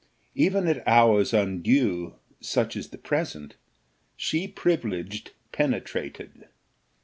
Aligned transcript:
Even 0.33 0.65
at 0.67 0.81
hours 0.87 1.31
undue, 1.31 2.15
such 2.39 2.75
as 2.75 2.87
the 2.89 2.97
present, 2.97 3.53
she, 4.17 4.47
privileged, 4.47 5.33
penetrated. 5.51 6.47